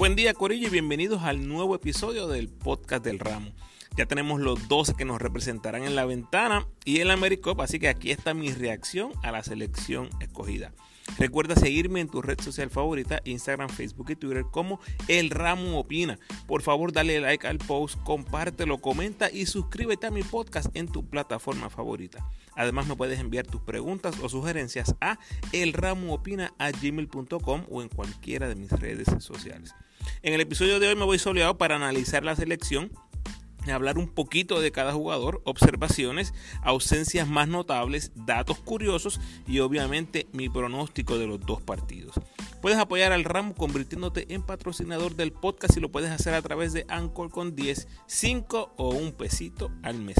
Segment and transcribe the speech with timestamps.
[0.00, 3.50] Buen día Corillo y bienvenidos al nuevo episodio del podcast del ramo.
[3.98, 7.78] Ya tenemos los 12 que nos representarán en la ventana y en la AmeriCup, así
[7.78, 10.72] que aquí está mi reacción a la selección escogida.
[11.18, 16.18] Recuerda seguirme en tu red social favorita, Instagram, Facebook y Twitter como El Ramo Opina.
[16.46, 21.06] Por favor, dale like al post, compártelo, comenta y suscríbete a mi podcast en tu
[21.06, 22.26] plataforma favorita.
[22.54, 25.18] Además, me puedes enviar tus preguntas o sugerencias a
[25.52, 29.74] elramoopina.gmail.com o en cualquiera de mis redes sociales.
[30.22, 32.90] En el episodio de hoy me voy soleado para analizar la selección
[33.72, 36.32] hablar un poquito de cada jugador, observaciones,
[36.62, 42.14] ausencias más notables, datos curiosos y obviamente mi pronóstico de los dos partidos.
[42.60, 46.72] Puedes apoyar al ramo convirtiéndote en patrocinador del podcast y lo puedes hacer a través
[46.72, 50.16] de Anchor con 10, 5 o un pesito al mes.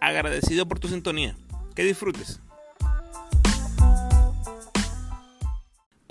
[0.00, 1.36] Agradecido por tu sintonía.
[1.74, 2.40] Que disfrutes.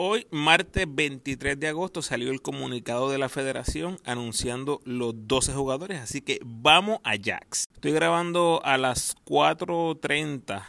[0.04, 6.00] Hoy, martes 23 de agosto, salió el comunicado de la federación anunciando los 12 jugadores,
[6.00, 7.66] así que vamos a Jax.
[7.72, 10.64] Estoy grabando a las 4.30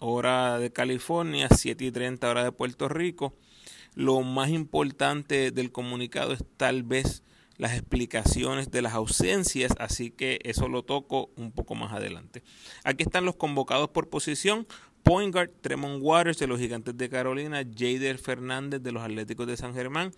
[0.00, 3.36] hora de California, 7.30 hora de Puerto Rico.
[3.94, 7.22] Lo más importante del comunicado es tal vez
[7.56, 12.42] las explicaciones de las ausencias, así que eso lo toco un poco más adelante.
[12.82, 14.66] Aquí están los convocados por posición.
[15.04, 19.54] Point guard, Tremont Waters de los Gigantes de Carolina, Jader Fernández de los Atléticos de
[19.58, 20.12] San Germán,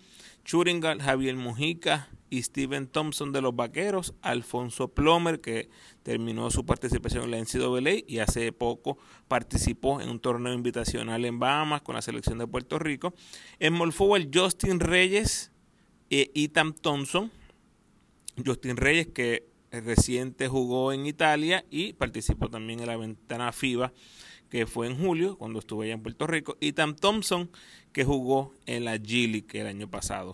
[0.45, 5.67] Shooting Javier Mujica y Steven Thompson de los Vaqueros, Alfonso Plomer que
[6.03, 11.37] terminó su participación en la NCAA y hace poco participó en un torneo invitacional en
[11.37, 13.13] Bahamas con la selección de Puerto Rico,
[13.59, 15.51] en Forward, Justin Reyes
[16.09, 17.29] e Ethan Thompson,
[18.45, 23.91] Justin Reyes que reciente jugó en Italia y participó también en la ventana FIBA
[24.49, 27.49] que fue en julio, cuando estuve allá en Puerto Rico, y Tam Thompson,
[27.91, 30.33] que jugó en la G que el año pasado.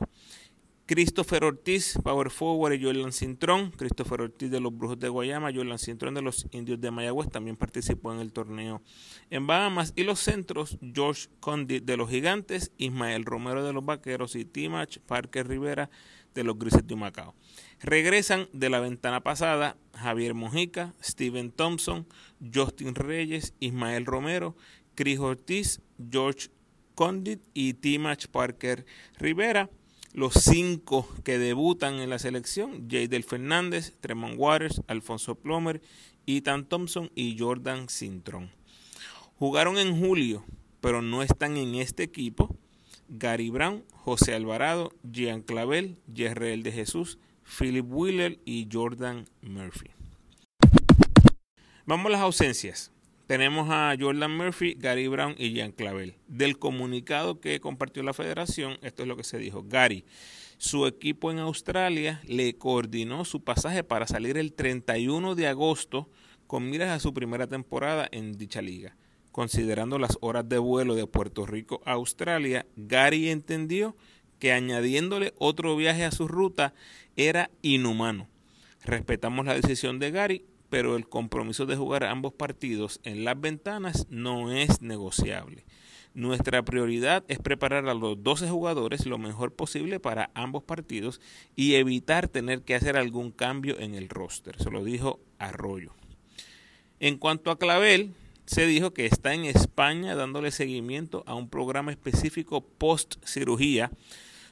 [0.85, 3.71] Christopher Ortiz, Power Forward, y Jordan Cintrón.
[3.71, 7.55] Christopher Ortiz de los Brujos de Guayama, Jordan Cintrón de los Indios de Mayagüez, también
[7.55, 8.81] participó en el torneo
[9.29, 9.93] en Bahamas.
[9.95, 14.99] Y los centros, George Condit de los Gigantes, Ismael Romero de los Vaqueros y Timach
[14.99, 15.89] Parker Rivera
[16.33, 17.33] de los Grises de Macao.
[17.79, 22.05] Regresan de la ventana pasada Javier Mojica, Steven Thompson,
[22.53, 24.55] Justin Reyes, Ismael Romero,
[24.95, 25.81] Chris Ortiz,
[26.11, 26.49] George
[26.95, 28.85] Condit y Timach Parker
[29.17, 29.69] Rivera.
[30.13, 35.81] Los cinco que debutan en la selección, Jadel Fernández, Tremont Waters, Alfonso Plomer,
[36.27, 38.51] Ethan Thompson y Jordan Sintron.
[39.39, 40.45] Jugaron en julio,
[40.81, 42.55] pero no están en este equipo
[43.09, 49.91] Gary Brown, José Alvarado, Jean Clavel, Yerreel de Jesús, Philip Wheeler y Jordan Murphy.
[51.85, 52.91] Vamos a las ausencias.
[53.27, 56.15] Tenemos a Jordan Murphy, Gary Brown y Jean Clavel.
[56.27, 59.63] Del comunicado que compartió la federación, esto es lo que se dijo.
[59.67, 60.05] Gary,
[60.57, 66.09] su equipo en Australia le coordinó su pasaje para salir el 31 de agosto
[66.47, 68.95] con miras a su primera temporada en dicha liga
[69.33, 73.97] considerando las horas de vuelo de Puerto Rico a Australia, Gary entendió
[74.43, 76.73] que añadiéndole otro viaje a su ruta
[77.15, 78.27] era inhumano.
[78.83, 84.05] Respetamos la decisión de Gary, pero el compromiso de jugar ambos partidos en las ventanas
[84.09, 85.63] no es negociable.
[86.13, 91.21] Nuestra prioridad es preparar a los 12 jugadores lo mejor posible para ambos partidos
[91.55, 95.93] y evitar tener que hacer algún cambio en el roster, se lo dijo Arroyo.
[96.99, 98.13] En cuanto a Clavel,
[98.45, 103.89] se dijo que está en España dándole seguimiento a un programa específico post cirugía.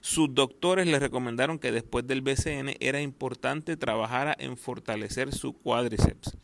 [0.02, 6.38] Sus doctores le recomendaron que después del BCN era importante trabajar en fortalecer su cuádriceps.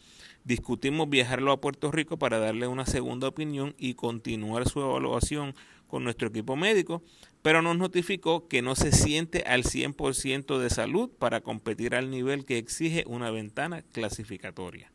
[0.44, 5.56] Discutimos viajarlo a Puerto Rico para darle una segunda opinión y continuar su evaluación
[5.88, 7.02] con nuestro equipo médico,
[7.42, 12.46] pero nos notificó que no se siente al 100% de salud para competir al nivel
[12.46, 14.92] que exige una ventana clasificatoria.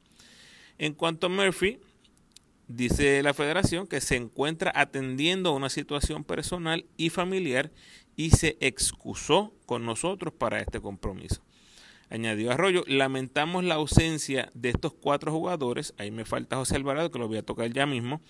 [0.78, 1.80] En cuanto a Murphy,
[2.68, 7.70] dice la federación que se encuentra atendiendo una situación personal y familiar
[8.16, 11.42] y se excusó con nosotros para este compromiso.
[12.10, 17.18] Añadió Arroyo, lamentamos la ausencia de estos cuatro jugadores, ahí me falta José Alvarado que
[17.18, 18.20] lo voy a tocar ya mismo.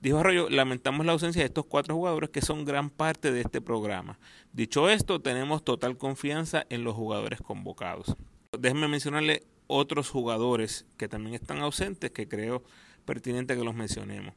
[0.00, 3.60] Dijo Arroyo, lamentamos la ausencia de estos cuatro jugadores que son gran parte de este
[3.60, 4.18] programa.
[4.52, 8.16] Dicho esto, tenemos total confianza en los jugadores convocados.
[8.58, 12.62] Déjenme mencionarle otros jugadores que también están ausentes que creo
[13.04, 14.34] pertinente que los mencionemos.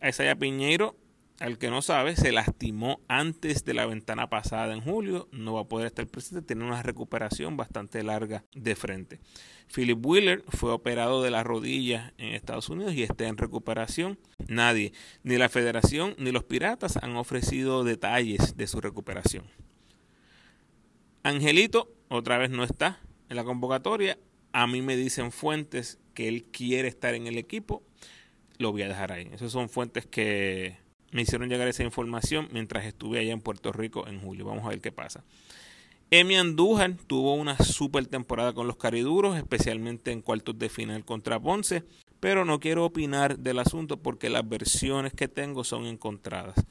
[0.00, 0.96] A Isaiah Piñeiro,
[1.38, 5.62] al que no sabe, se lastimó antes de la ventana pasada en julio, no va
[5.62, 9.20] a poder estar presente, tiene una recuperación bastante larga de frente.
[9.74, 14.18] Philip Wheeler fue operado de la rodilla en Estados Unidos y está en recuperación.
[14.48, 14.92] Nadie,
[15.24, 19.44] ni la federación ni los piratas han ofrecido detalles de su recuperación.
[21.22, 24.18] Angelito otra vez no está en la convocatoria.
[24.52, 27.82] A mí me dicen fuentes que él quiere estar en el equipo.
[28.58, 29.28] Lo voy a dejar ahí.
[29.32, 34.06] Esas son fuentes que me hicieron llegar esa información mientras estuve allá en Puerto Rico
[34.06, 34.44] en julio.
[34.44, 35.24] Vamos a ver qué pasa.
[36.10, 41.40] Emi Andújar tuvo una super temporada con los cariduros, especialmente en cuartos de final contra
[41.40, 41.82] Ponce,
[42.20, 46.64] pero no quiero opinar del asunto porque las versiones que tengo son encontradas.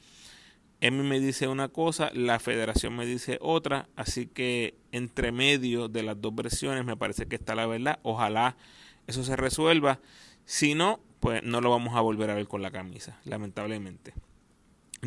[0.80, 6.02] Emi me dice una cosa, la federación me dice otra, así que entre medio de
[6.02, 7.98] las dos versiones me parece que está la verdad.
[8.02, 8.56] Ojalá
[9.06, 10.00] eso se resuelva.
[10.44, 14.14] Si no, pues no lo vamos a volver a ver con la camisa, lamentablemente.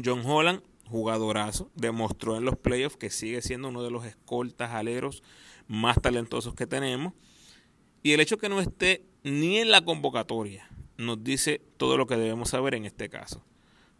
[0.03, 5.23] John Holland jugadorazo, demostró en los playoffs que sigue siendo uno de los escoltas aleros
[5.69, 7.13] más talentosos que tenemos.
[8.03, 12.17] Y el hecho que no esté ni en la convocatoria nos dice todo lo que
[12.17, 13.41] debemos saber en este caso.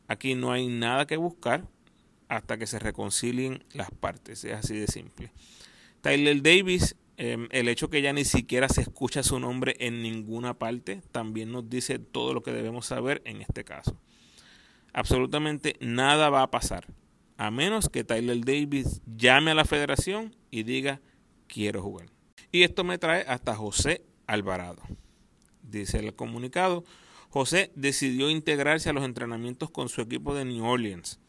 [0.10, 1.70] Aquí no hay nada que buscar
[2.28, 5.32] hasta que se reconcilien las partes, es así de simple.
[6.02, 10.56] Tyler Davis, em, el hecho que ya ni siquiera se escucha su nombre en ninguna
[10.56, 14.00] parte, también nos dice todo lo que debemos saber en este caso
[14.94, 16.86] absolutamente nada va a pasar.
[17.38, 21.00] A menos que Tyler Davis llame a la federación y diga,
[21.48, 22.10] quiero jugar.
[22.52, 24.82] Y esto me trae hasta José Alvarado.
[25.62, 26.84] Dice el comunicado,
[27.30, 31.20] José decidió integrarse a los entrenamientos con su equipo de New Orleans.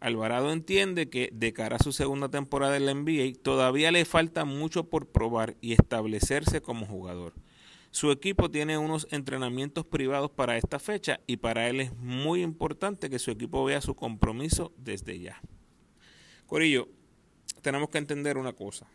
[0.00, 4.46] Alvarado entiende que de cara a su segunda temporada en la NBA todavía le falta
[4.46, 7.34] mucho por probar y establecerse como jugador.
[7.90, 13.10] Su equipo tiene unos entrenamientos privados para esta fecha y para él es muy importante
[13.10, 15.40] que su equipo vea su compromiso desde ya.
[16.46, 16.88] Corillo,
[17.60, 18.86] tenemos que entender una cosa.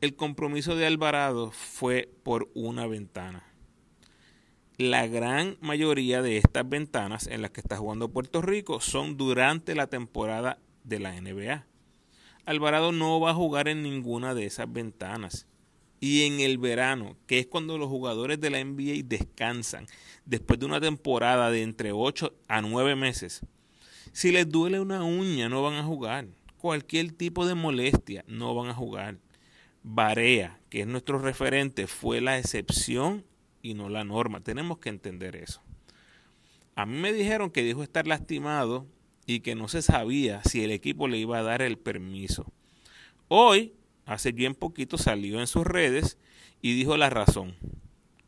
[0.00, 3.53] El compromiso de Alvarado fue por una ventana.
[4.76, 9.76] La gran mayoría de estas ventanas en las que está jugando Puerto Rico son durante
[9.76, 11.64] la temporada de la NBA.
[12.44, 15.46] Alvarado no va a jugar en ninguna de esas ventanas
[16.00, 19.86] y en el verano, que es cuando los jugadores de la NBA descansan
[20.24, 23.42] después de una temporada de entre 8 a 9 meses,
[24.10, 26.26] si les duele una uña no van a jugar.
[26.58, 29.18] Cualquier tipo de molestia no van a jugar.
[29.84, 33.24] Barea, que es nuestro referente, fue la excepción
[33.64, 34.42] y no la norma.
[34.42, 35.62] Tenemos que entender eso.
[36.76, 38.86] A mí me dijeron que dijo estar lastimado
[39.26, 42.44] y que no se sabía si el equipo le iba a dar el permiso.
[43.28, 43.72] Hoy
[44.04, 46.18] hace bien poquito salió en sus redes
[46.60, 47.56] y dijo la razón.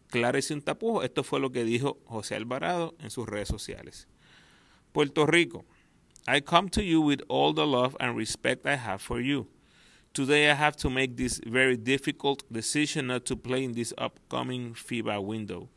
[0.08, 4.08] Claro y sin tapujo, esto fue lo que dijo José Alvarado en sus redes sociales.
[4.92, 5.66] Puerto Rico,
[6.26, 9.48] I come to you with all the love and respect I have for you.
[10.16, 14.72] Today I have to make this very difficult decision not to play in this upcoming
[14.72, 15.68] FIBA window.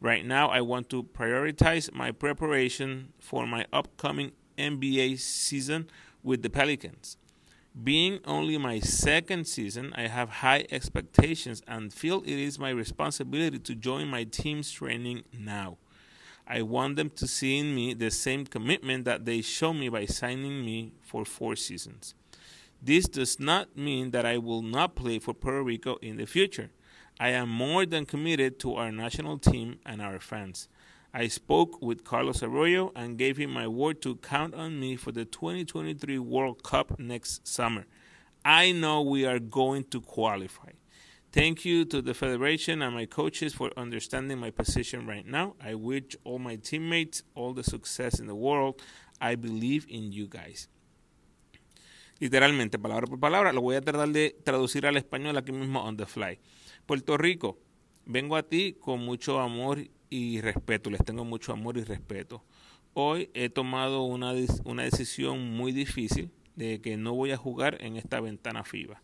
[0.00, 5.90] Right now, I want to prioritize my preparation for my upcoming NBA season
[6.22, 7.18] with the Pelicans.
[7.82, 13.58] Being only my second season, I have high expectations and feel it is my responsibility
[13.58, 15.76] to join my team's training now.
[16.48, 20.06] I want them to see in me the same commitment that they show me by
[20.06, 22.14] signing me for four seasons.
[22.84, 26.70] This does not mean that I will not play for Puerto Rico in the future.
[27.18, 30.68] I am more than committed to our national team and our fans.
[31.14, 35.12] I spoke with Carlos Arroyo and gave him my word to count on me for
[35.12, 37.86] the 2023 World Cup next summer.
[38.44, 40.72] I know we are going to qualify.
[41.32, 45.54] Thank you to the Federation and my coaches for understanding my position right now.
[45.58, 48.82] I wish all my teammates all the success in the world.
[49.22, 50.68] I believe in you guys.
[52.24, 55.98] Literalmente, palabra por palabra, lo voy a tratar de traducir al español aquí mismo on
[55.98, 56.38] the fly.
[56.86, 57.58] Puerto Rico,
[58.06, 62.42] vengo a ti con mucho amor y respeto, les tengo mucho amor y respeto.
[62.94, 64.32] Hoy he tomado una,
[64.64, 69.02] una decisión muy difícil de que no voy a jugar en esta ventana FIBA.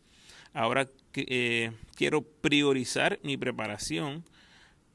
[0.55, 4.25] Ahora eh, quiero priorizar mi preparación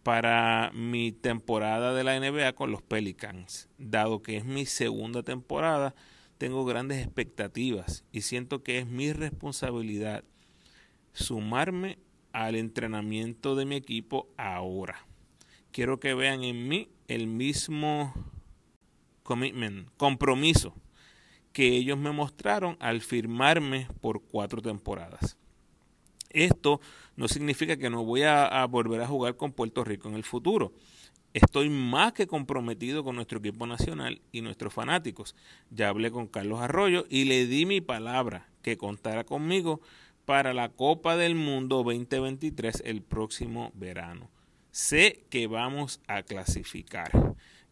[0.01, 3.69] para mi temporada de la NBA con los Pelicans.
[3.77, 5.93] Dado que es mi segunda temporada,
[6.37, 10.23] tengo grandes expectativas y siento que es mi responsabilidad
[11.13, 11.97] sumarme
[12.33, 15.05] al entrenamiento de mi equipo ahora
[15.75, 18.13] quiero que vean en mí el mismo
[19.23, 20.73] commitment, compromiso
[21.51, 25.37] que ellos me mostraron al firmarme por cuatro temporadas.
[26.29, 26.79] Esto
[27.17, 30.71] no significa que no voy a, volver a jugar con Puerto Rico en el futuro.
[31.35, 35.35] Estoy más que comprometido con nuestro equipo nacional y nuestros fanáticos.
[35.69, 39.81] Ya hablé con Carlos Arroyo y le di mi palabra que contara conmigo
[40.25, 44.29] para la Copa del Mundo 2023 el próximo verano
[44.75, 47.09] sé que vamos a clasificar.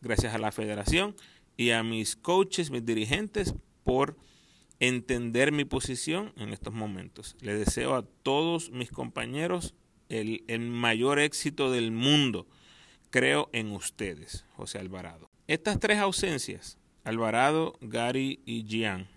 [0.01, 1.17] Gracias a la federación
[1.57, 4.15] y a mis coaches, mis dirigentes, por
[4.79, 7.35] entender mi posición en estos momentos.
[7.41, 9.75] Le deseo a todos mis compañeros
[10.07, 12.47] el, el mayor éxito del mundo.
[13.13, 15.29] Creo en ustedes, José Alvarado.
[15.45, 19.07] Estas tres ausencias, Alvarado, Gary y Gian,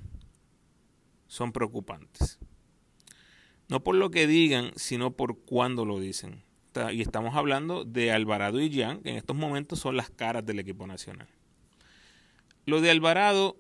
[1.28, 2.38] son preocupantes.
[3.68, 6.42] No por lo que digan, sino por cuándo lo dicen.
[6.92, 10.58] Y estamos hablando de Alvarado y Gian, que en estos momentos son las caras del
[10.58, 11.28] equipo nacional.
[12.66, 13.56] Lo de Alvarado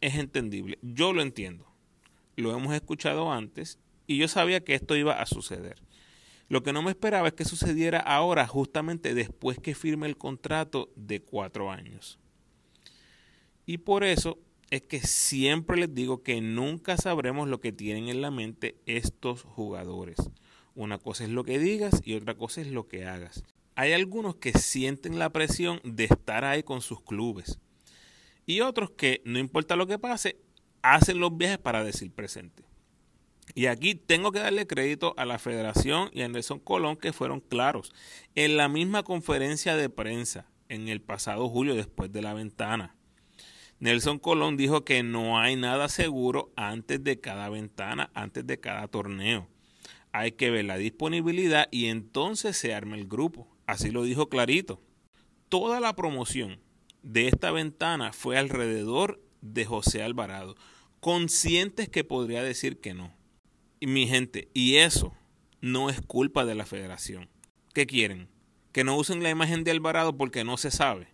[0.00, 0.78] es entendible.
[0.80, 1.66] Yo lo entiendo.
[2.36, 5.76] Lo hemos escuchado antes y yo sabía que esto iba a suceder.
[6.48, 10.90] Lo que no me esperaba es que sucediera ahora, justamente después que firme el contrato
[10.96, 12.18] de cuatro años.
[13.66, 14.38] Y por eso
[14.70, 19.42] es que siempre les digo que nunca sabremos lo que tienen en la mente estos
[19.42, 20.16] jugadores.
[20.74, 23.44] Una cosa es lo que digas y otra cosa es lo que hagas.
[23.76, 27.58] Hay algunos que sienten la presión de estar ahí con sus clubes.
[28.46, 30.36] Y otros que, no importa lo que pase,
[30.82, 32.64] hacen los viajes para decir presente.
[33.54, 37.40] Y aquí tengo que darle crédito a la federación y a Nelson Colón que fueron
[37.40, 37.92] claros.
[38.34, 42.96] En la misma conferencia de prensa en el pasado julio después de la ventana.
[43.78, 48.88] Nelson Colón dijo que no hay nada seguro antes de cada ventana, antes de cada
[48.88, 49.46] torneo.
[50.10, 53.48] Hay que ver la disponibilidad y entonces se arma el grupo.
[53.66, 54.80] Así lo dijo clarito.
[55.48, 56.60] Toda la promoción
[57.02, 60.56] de esta ventana fue alrededor de José Alvarado,
[61.00, 63.12] conscientes que podría decir que no.
[63.80, 65.12] Y mi gente, y eso
[65.60, 67.28] no es culpa de la federación.
[67.72, 68.28] ¿Qué quieren?
[68.72, 71.08] Que no usen la imagen de Alvarado porque no se sabe.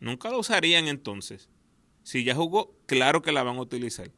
[0.00, 1.48] Nunca lo usarían entonces.
[2.02, 4.10] Si ya jugó, claro que la van a utilizar.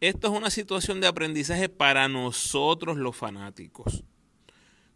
[0.00, 4.04] Esto es una situación de aprendizaje para nosotros los fanáticos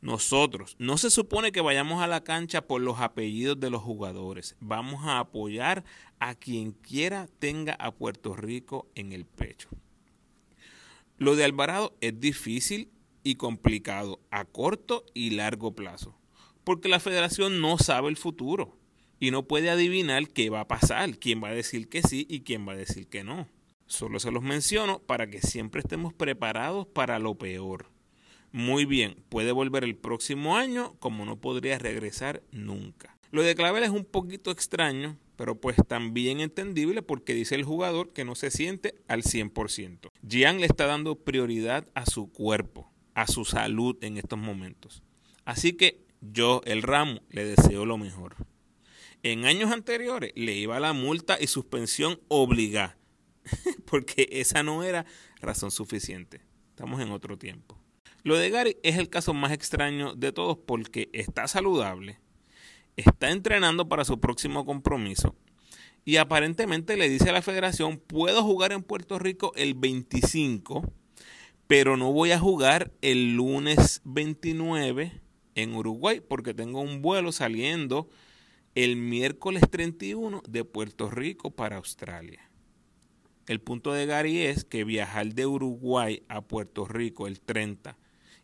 [0.04, 0.76] nosotros.
[0.78, 4.54] No se supone que vayamos a la cancha por los apellidos de los jugadores.
[4.60, 5.82] Vamos a apoyar
[6.20, 9.70] a quien quiera tenga a Puerto Rico en el pecho.
[11.18, 12.90] Lo de Alvarado es difícil
[13.22, 16.18] y complicado a corto y largo plazo,
[16.64, 18.76] porque la federación no sabe el futuro
[19.20, 22.40] y no puede adivinar qué va a pasar, quién va a decir que sí y
[22.40, 23.48] quién va a decir que no.
[23.86, 27.94] Solo se los menciono para que siempre estemos preparados para lo peor
[28.54, 33.18] muy bien, puede volver el próximo año como no podría regresar nunca.
[33.32, 38.12] Lo de Clavel es un poquito extraño, pero pues también entendible porque dice el jugador
[38.12, 40.10] que no se siente al 100%.
[40.26, 45.02] Gian le está dando prioridad a su cuerpo, a su salud en estos momentos.
[45.44, 48.36] Así que yo, el ramo, le deseo lo mejor.
[49.22, 52.96] En años anteriores le iba la multa y suspensión obligada,
[53.86, 55.06] porque esa no era
[55.40, 56.42] razón suficiente.
[56.70, 57.78] Estamos en otro tiempo.
[58.22, 62.18] Lo de Gary es el caso más extraño de todos porque está saludable,
[62.96, 65.34] está entrenando para su próximo compromiso
[66.04, 70.84] y aparentemente le dice a la federación, puedo jugar en Puerto Rico el 25,
[71.66, 75.20] pero no voy a jugar el lunes 29
[75.54, 78.10] en Uruguay porque tengo un vuelo saliendo
[78.74, 82.50] el miércoles 31 de Puerto Rico para Australia.
[83.46, 87.96] El punto de Gary es que viajar de Uruguay a Puerto Rico el 30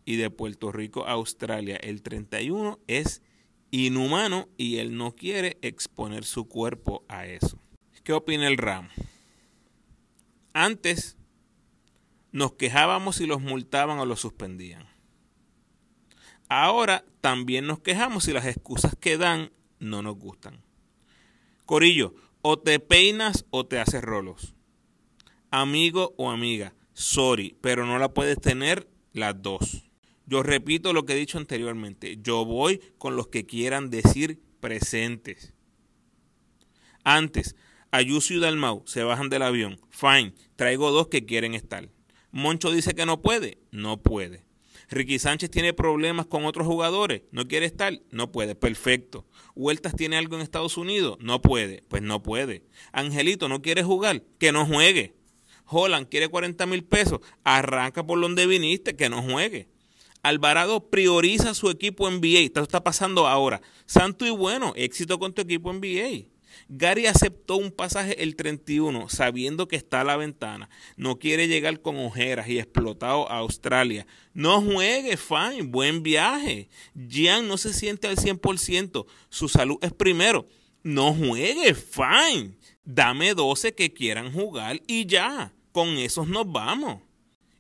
[0.05, 3.23] y de Puerto Rico a Australia el 31 es
[3.71, 7.61] inhumano y él no quiere exponer su cuerpo a eso.
[8.05, 8.89] ¿Qué opina el ramo?
[10.53, 11.17] Antes
[12.33, 14.87] nos quejábamos si los multaban o los suspendían.
[16.49, 20.63] Ahora también nos quejamos si las excusas que dan no nos gustan.
[21.65, 24.55] Corillo, o te peinas o te haces rolos.
[25.51, 29.90] Amigo o amiga, sorry, pero no la puedes tener las dos.
[30.31, 32.19] Yo repito lo que he dicho anteriormente.
[32.23, 35.55] Yo voy con los que quieran decir presentes.
[37.03, 37.57] Antes,
[37.91, 39.81] Ayuso y Dalmau se bajan del avión.
[39.91, 41.89] Fine, traigo dos que quieren estar.
[42.31, 43.59] Moncho dice que no puede.
[43.73, 44.45] No puede.
[44.89, 47.23] Ricky Sánchez tiene problemas con otros jugadores.
[47.33, 48.01] ¿No quiere estar?
[48.13, 48.55] No puede.
[48.55, 49.27] Perfecto.
[49.57, 51.19] Huertas tiene algo en Estados Unidos.
[51.21, 51.83] No puede.
[51.89, 52.63] Pues no puede.
[52.93, 54.23] Angelito no quiere jugar.
[54.39, 55.17] Que no juegue.
[55.65, 57.19] Holland quiere 40 mil pesos.
[57.43, 58.95] Arranca por donde viniste.
[58.95, 59.69] Que no juegue.
[60.23, 62.41] Alvarado prioriza su equipo NBA.
[62.41, 63.63] Esto está pasando ahora.
[63.87, 66.27] Santo y bueno, éxito con tu equipo NBA.
[66.69, 70.69] Gary aceptó un pasaje el 31 sabiendo que está a la ventana.
[70.97, 74.07] No quiere llegar con ojeras y explotado a Australia.
[74.35, 76.69] No juegue, fine, buen viaje.
[76.95, 79.07] Gian no se siente al 100%.
[79.31, 80.47] Su salud es primero.
[80.83, 82.55] No juegue, fine.
[82.85, 85.53] Dame 12 que quieran jugar y ya.
[85.73, 87.03] Con esos nos vamos.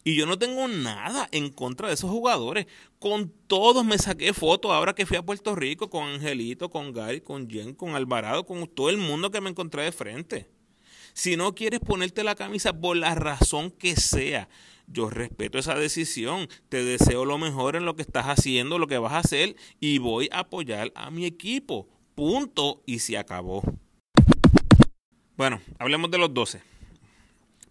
[0.02, 2.66] Y yo no tengo nada en contra de esos jugadores.
[2.98, 7.20] Con todos me saqué fotos ahora que fui a Puerto Rico, con Angelito, con Gary,
[7.20, 10.48] con Jen, con Alvarado, con todo el mundo que me encontré de frente.
[11.12, 14.48] Si no quieres ponerte la camisa por la razón que sea,
[14.86, 18.98] yo respeto esa decisión, te deseo lo mejor en lo que estás haciendo, lo que
[18.98, 21.88] vas a hacer y voy a apoyar a mi equipo.
[22.14, 23.62] Punto y se acabó.
[25.36, 26.60] Bueno, hablemos de los 12.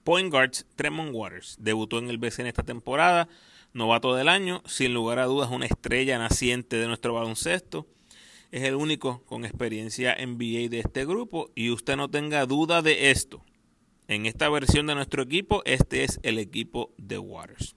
[0.04, 3.28] Point guards Tremont Waters debutó en el BCN esta temporada,
[3.74, 7.88] novato del año, sin lugar a dudas una estrella naciente de nuestro baloncesto.
[8.52, 13.12] Es el único con experiencia NBA de este grupo y usted no tenga duda de
[13.12, 13.44] esto.
[14.08, 17.76] En esta versión de nuestro equipo, este es el equipo de Waters.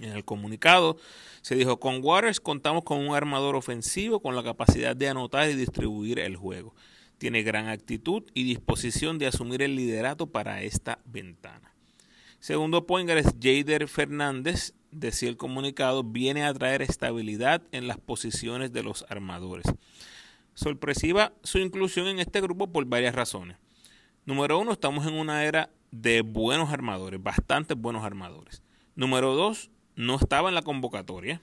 [0.00, 0.96] En el comunicado
[1.42, 5.54] se dijo, con Waters contamos con un armador ofensivo con la capacidad de anotar y
[5.54, 6.74] distribuir el juego.
[7.18, 11.72] Tiene gran actitud y disposición de asumir el liderato para esta ventana.
[12.40, 18.72] Segundo point es Jader Fernández, decía el comunicado, viene a traer estabilidad en las posiciones
[18.72, 19.66] de los armadores.
[20.54, 23.56] Sorpresiva su inclusión en este grupo por varias razones.
[24.26, 28.62] Número uno, estamos en una era de buenos armadores, bastantes buenos armadores.
[28.94, 31.40] Número dos, no estaba en la convocatoria.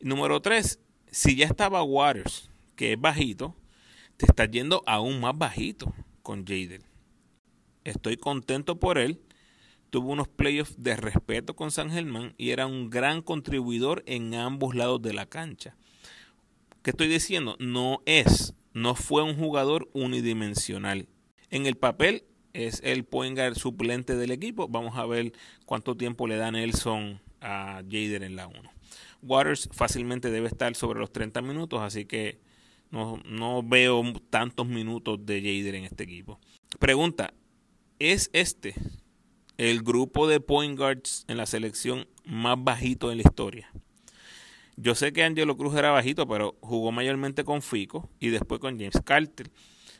[0.00, 3.54] Número tres, si ya estaba Waters, que es bajito,
[4.20, 6.82] te está yendo aún más bajito con Jader.
[7.84, 9.20] Estoy contento por él.
[9.88, 14.74] Tuvo unos playoffs de respeto con San Germán y era un gran contribuidor en ambos
[14.74, 15.74] lados de la cancha.
[16.82, 17.56] ¿Qué estoy diciendo?
[17.58, 21.08] No es, no fue un jugador unidimensional
[21.50, 24.68] en el papel es el point guard suplente del equipo.
[24.68, 25.32] Vamos a ver
[25.66, 28.58] cuánto tiempo le da Nelson a Jader en la 1.
[29.22, 32.40] Waters fácilmente debe estar sobre los 30 minutos, así que
[32.90, 36.40] no, no veo tantos minutos de Jader en este equipo.
[36.78, 37.34] Pregunta,
[37.98, 38.74] ¿es este
[39.58, 43.70] el grupo de point guards en la selección más bajito en la historia?
[44.76, 48.78] Yo sé que Angelo Cruz era bajito, pero jugó mayormente con Fico y después con
[48.78, 49.50] James Carter.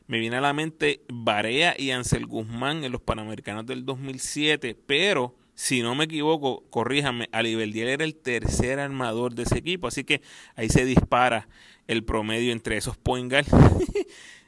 [0.07, 5.37] Me viene a la mente Barea y Ansel Guzmán en los Panamericanos del 2007, pero
[5.55, 10.23] si no me equivoco, corríjame, Alibeldiel era el tercer armador de ese equipo, así que
[10.57, 11.47] ahí se dispara
[11.87, 13.33] el promedio entre esos point.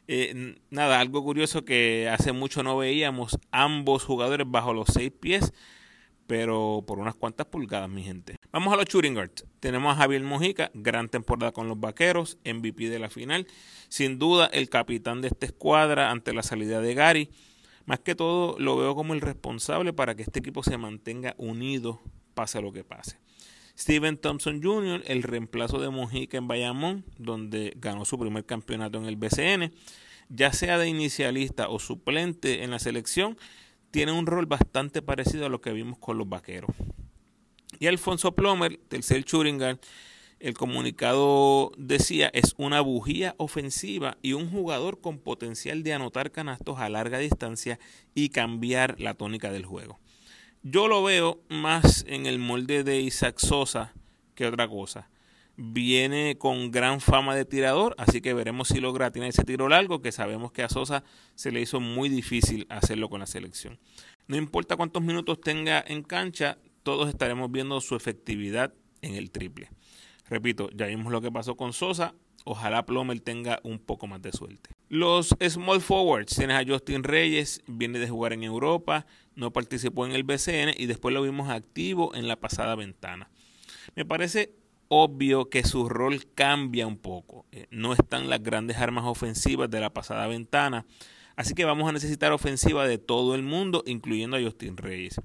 [0.09, 5.55] Eh, nada, algo curioso que hace mucho no veíamos ambos jugadores bajo los seis pies,
[6.27, 8.37] pero por unas cuantas pulgadas, mi gente.
[8.51, 9.47] Vamos a los shooting guards.
[9.61, 13.47] Tenemos a Javier Mojica, gran temporada con los Vaqueros, MVP de la final.
[13.89, 17.31] Sin duda, el capitán de esta escuadra ante la salida de Gary.
[17.87, 22.01] Más que todo, lo veo como el responsable para que este equipo se mantenga unido,
[22.35, 23.22] pase lo que pase.
[23.83, 29.07] Steven Thompson Jr., el reemplazo de Mojica en Bayamón, donde ganó su primer campeonato en
[29.07, 29.73] el BCN,
[30.29, 33.37] ya sea de inicialista o suplente en la selección,
[33.91, 36.71] tiene un rol bastante parecido a lo que vimos con los vaqueros.
[37.81, 39.81] Y Alfonso Plomer, tercer Churingan,
[40.39, 46.79] el comunicado decía es una bujía ofensiva y un jugador con potencial de anotar canastos
[46.79, 47.81] a larga distancia
[48.15, 49.99] y cambiar la tónica del juego.
[50.65, 53.95] Yo lo veo más en el molde de Isaac Sosa
[54.37, 55.11] que otra cosa.
[55.57, 60.01] Viene con gran fama de tirador, así que veremos si logra tener ese tiro largo,
[60.01, 61.03] que sabemos que a Sosa
[61.35, 63.81] se le hizo muy difícil hacerlo con la selección.
[64.29, 69.69] No importa cuántos minutos tenga en cancha, todos estaremos viendo su efectividad en el triple.
[70.29, 72.15] Repito, ya vimos lo que pasó con Sosa.
[72.45, 74.71] Ojalá Plomer tenga un poco más de suerte.
[74.89, 80.13] Los small forwards, tienes a Justin Reyes, viene de jugar en Europa, no participó en
[80.13, 83.31] el BCN y después lo vimos activo en la pasada ventana.
[83.95, 84.55] Me parece
[84.89, 87.47] obvio que su rol cambia un poco.
[87.53, 90.85] Eh, no están las grandes armas ofensivas de la pasada ventana.
[91.35, 95.19] Así que vamos a necesitar ofensiva de todo el mundo, incluyendo a Justin Reyes.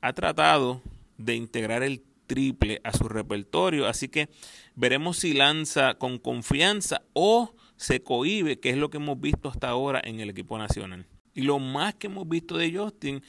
[0.00, 0.82] Ha tratado
[1.18, 4.28] de integrar el triple a su repertorio, así que
[4.74, 9.68] veremos si lanza con confianza o se cohibe, que es lo que hemos visto hasta
[9.68, 11.06] ahora en el equipo nacional.
[11.34, 13.22] Y lo más que hemos visto de Justin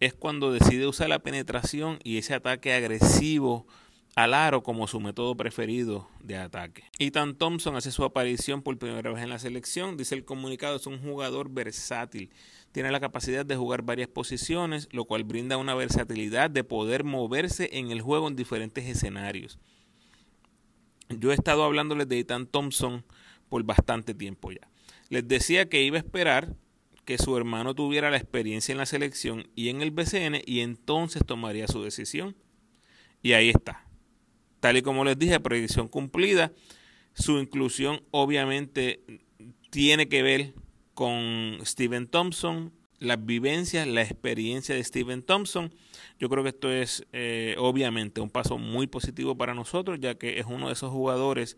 [0.00, 3.66] es cuando decide usar la penetración y ese ataque agresivo
[4.14, 6.84] al aro como su método preferido de ataque.
[6.98, 9.96] Ethan Thompson hace su aparición por primera vez en la selección.
[9.96, 12.30] Dice el comunicado, es un jugador versátil.
[12.72, 17.70] Tiene la capacidad de jugar varias posiciones, lo cual brinda una versatilidad de poder moverse
[17.72, 19.58] en el juego en diferentes escenarios.
[21.08, 23.04] Yo he estado hablándoles de Ethan Thompson
[23.48, 24.68] por bastante tiempo ya.
[25.08, 26.54] Les decía que iba a esperar
[27.04, 31.24] que su hermano tuviera la experiencia en la selección y en el BCN y entonces
[31.26, 32.36] tomaría su decisión.
[33.22, 33.86] Y ahí está
[34.62, 36.52] Tal y como les dije, predicción cumplida.
[37.14, 39.02] Su inclusión obviamente
[39.70, 40.54] tiene que ver
[40.94, 45.74] con Steven Thompson, las vivencias, la experiencia de Steven Thompson.
[46.20, 50.38] Yo creo que esto es eh, obviamente un paso muy positivo para nosotros, ya que
[50.38, 51.56] es uno de esos jugadores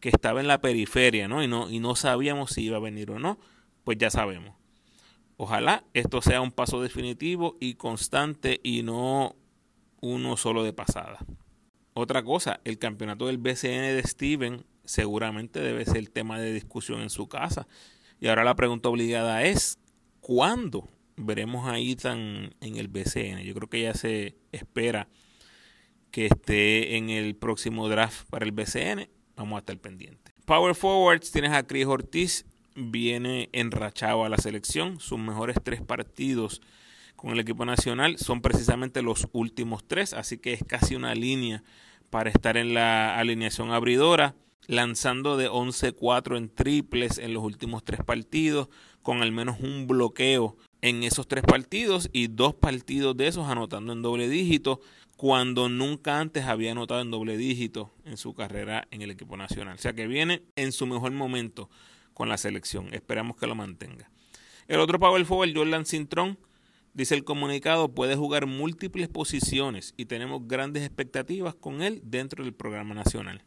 [0.00, 1.44] que estaba en la periferia, ¿no?
[1.44, 3.38] Y no, y no sabíamos si iba a venir o no,
[3.84, 4.56] pues ya sabemos.
[5.36, 9.36] Ojalá esto sea un paso definitivo y constante y no
[10.00, 11.24] uno solo de pasada.
[11.94, 17.10] Otra cosa, el campeonato del BCN de Steven seguramente debe ser tema de discusión en
[17.10, 17.66] su casa.
[18.18, 19.78] Y ahora la pregunta obligada es,
[20.20, 23.42] ¿cuándo veremos a Ethan en el BCN?
[23.42, 25.08] Yo creo que ya se espera
[26.10, 29.08] que esté en el próximo draft para el BCN.
[29.36, 30.32] Vamos a estar pendientes.
[30.44, 34.98] Power Forwards, tienes a Chris Ortiz, viene enrachado a la selección.
[35.00, 36.62] Sus mejores tres partidos
[37.22, 41.62] con el equipo nacional son precisamente los últimos tres, así que es casi una línea
[42.10, 44.34] para estar en la alineación abridora,
[44.66, 48.70] lanzando de 11-4 en triples en los últimos tres partidos,
[49.02, 53.92] con al menos un bloqueo en esos tres partidos y dos partidos de esos anotando
[53.92, 54.80] en doble dígito,
[55.16, 59.76] cuando nunca antes había anotado en doble dígito en su carrera en el equipo nacional.
[59.76, 61.70] O sea que viene en su mejor momento
[62.14, 62.92] con la selección.
[62.92, 64.10] Esperamos que lo mantenga.
[64.66, 66.36] El otro power forward, Jordan Cintrón,
[66.94, 72.52] Dice el comunicado, puede jugar múltiples posiciones y tenemos grandes expectativas con él dentro del
[72.52, 73.42] programa nacional.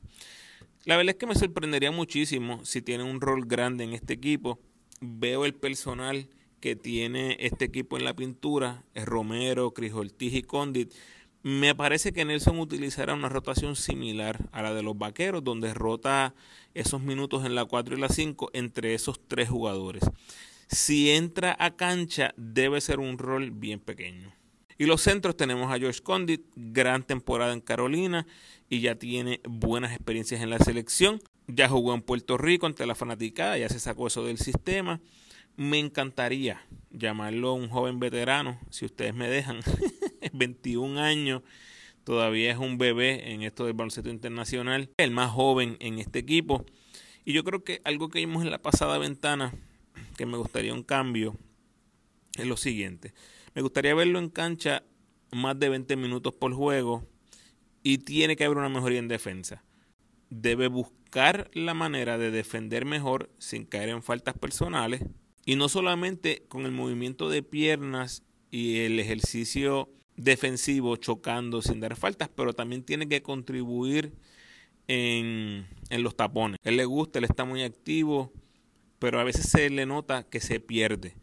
[0.85, 4.59] La verdad es que me sorprendería muchísimo si tiene un rol grande en este equipo.
[4.99, 6.27] Veo el personal
[6.59, 10.91] que tiene este equipo en la pintura, es Romero, Cris Ortiz y Condit.
[11.43, 16.33] Me parece que Nelson utilizará una rotación similar a la de los Vaqueros, donde rota
[16.73, 20.03] esos minutos en la 4 y la 5 entre esos tres jugadores.
[20.67, 24.33] Si entra a cancha, debe ser un rol bien pequeño.
[24.77, 28.27] Y los centros tenemos a George Condit, gran temporada en Carolina
[28.69, 31.21] y ya tiene buenas experiencias en la selección.
[31.47, 34.99] Ya jugó en Puerto Rico ante la fanaticada, ya se sacó eso del sistema.
[35.55, 39.59] Me encantaría llamarlo un joven veterano, si ustedes me dejan.
[40.33, 41.43] 21 años,
[42.03, 46.65] todavía es un bebé en esto del baloncesto internacional, el más joven en este equipo.
[47.23, 49.53] Y yo creo que algo que vimos en la pasada ventana
[50.17, 51.35] que me gustaría un cambio
[52.37, 53.13] es lo siguiente.
[53.53, 54.83] Me gustaría verlo en cancha
[55.31, 57.07] más de 20 minutos por juego
[57.83, 59.63] y tiene que haber una mejoría en defensa.
[60.29, 65.03] Debe buscar la manera de defender mejor sin caer en faltas personales
[65.45, 71.95] y no solamente con el movimiento de piernas y el ejercicio defensivo chocando sin dar
[71.95, 74.13] faltas, pero también tiene que contribuir
[74.87, 76.59] en, en los tapones.
[76.63, 78.31] Él le gusta, él está muy activo,
[78.99, 81.15] pero a veces se le nota que se pierde.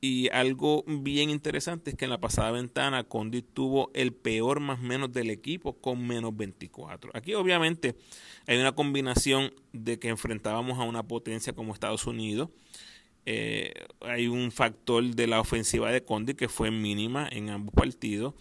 [0.00, 4.78] Y algo bien interesante es que en la pasada ventana Condit tuvo el peor más
[4.78, 7.10] menos del equipo con menos 24.
[7.14, 7.96] Aquí obviamente
[8.46, 12.50] hay una combinación de que enfrentábamos a una potencia como Estados Unidos.
[13.26, 18.34] Eh, hay un factor de la ofensiva de Condit que fue mínima en ambos partidos.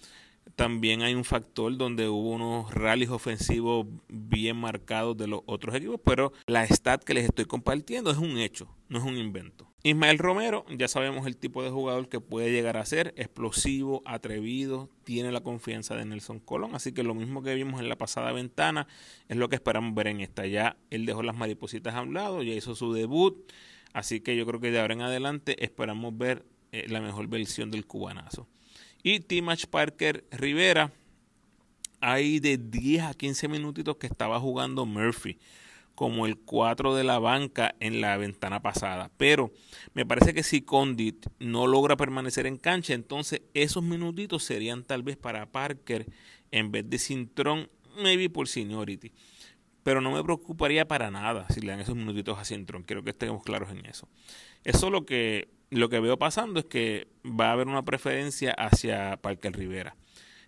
[0.57, 6.01] También hay un factor donde hubo unos rallies ofensivos bien marcados de los otros equipos,
[6.03, 9.71] pero la stat que les estoy compartiendo es un hecho, no es un invento.
[9.83, 14.89] Ismael Romero, ya sabemos el tipo de jugador que puede llegar a ser, explosivo, atrevido,
[15.03, 18.31] tiene la confianza de Nelson Colón, así que lo mismo que vimos en la pasada
[18.31, 18.87] ventana
[19.27, 20.47] es lo que esperamos ver en esta.
[20.47, 23.35] Ya él dejó las maripositas a un lado, ya hizo su debut,
[23.93, 27.69] así que yo creo que de ahora en adelante esperamos ver eh, la mejor versión
[27.69, 28.47] del cubanazo.
[29.07, 30.91] Y Timach Parker Rivera,
[32.01, 35.39] hay de 10 a 15 minutitos que estaba jugando Murphy
[35.95, 39.09] como el 4 de la banca en la ventana pasada.
[39.15, 39.53] Pero
[39.93, 45.03] me parece que si Condit no logra permanecer en cancha, entonces esos minutitos serían tal
[45.03, 46.05] vez para Parker
[46.51, 47.69] en vez de Cintrón,
[48.03, 49.13] maybe por seniority.
[49.83, 52.83] Pero no me preocuparía para nada si le dan esos minutitos a Cintrón.
[52.83, 54.09] Quiero que estemos claros en eso.
[54.65, 59.17] Eso lo que lo que veo pasando es que va a haber una preferencia hacia
[59.17, 59.95] Parker Rivera.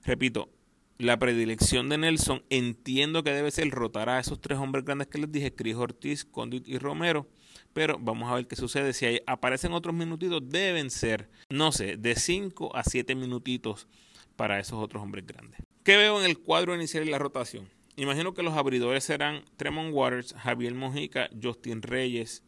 [0.03, 0.49] Repito,
[0.97, 5.17] la predilección de Nelson entiendo que debe ser rotar a esos tres hombres grandes que
[5.17, 7.27] les dije, Chris Ortiz, Condit y Romero,
[7.73, 8.93] pero vamos a ver qué sucede.
[8.93, 13.88] Si hay, aparecen otros minutitos, deben ser, no sé, de 5 a 7 minutitos
[14.36, 15.62] para esos otros hombres grandes.
[15.84, 17.69] ¿Qué veo en el cuadro inicial y la rotación?
[17.95, 22.43] Imagino que los abridores serán Tremont Waters, Javier Mojica, Justin Reyes,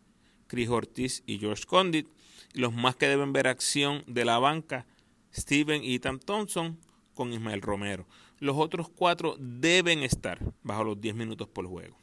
[0.47, 2.07] Chris Ortiz y George Condit.
[2.53, 4.85] Los más que deben ver acción de la banca,
[5.33, 6.79] Steven Ethan Thompson
[7.13, 8.07] con Ismael Romero.
[8.39, 11.97] Los otros cuatro deben estar bajo los 10 minutos por juego.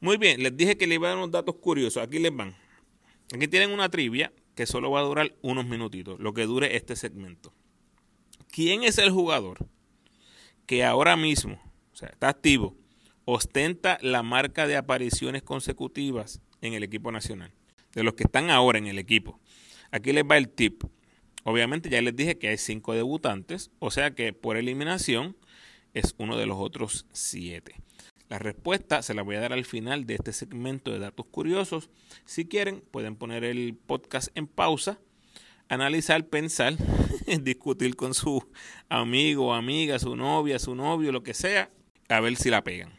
[0.00, 2.02] Muy bien, les dije que les iba a dar unos datos curiosos.
[2.02, 2.56] Aquí les van.
[3.34, 6.96] Aquí tienen una trivia que solo va a durar unos minutitos, lo que dure este
[6.96, 7.52] segmento.
[8.50, 9.66] ¿Quién es el jugador
[10.66, 11.60] que ahora mismo,
[11.92, 12.76] o sea, está activo,
[13.24, 17.52] ostenta la marca de apariciones consecutivas en el equipo nacional?
[17.94, 19.40] De los que están ahora en el equipo.
[19.90, 20.84] Aquí les va el tip.
[21.44, 25.36] Obviamente ya les dije que hay cinco debutantes, o sea que por eliminación
[25.92, 27.74] es uno de los otros siete.
[28.28, 31.90] La respuesta se la voy a dar al final de este segmento de datos curiosos.
[32.24, 34.98] Si quieren, pueden poner el podcast en pausa
[35.72, 36.74] analizar, pensar,
[37.42, 38.46] discutir con su
[38.90, 41.70] amigo, amiga, su novia, su novio, lo que sea,
[42.10, 42.92] a ver si la pegan.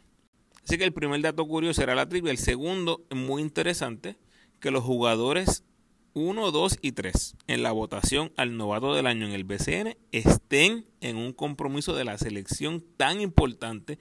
[0.64, 2.32] Así que el primer dato curioso era la trivia.
[2.32, 4.16] El segundo, muy interesante,
[4.64, 5.66] que los jugadores
[6.14, 10.86] 1, 2 y 3 en la votación al novato del año en el BCN estén
[11.02, 14.00] en un compromiso de la selección tan importante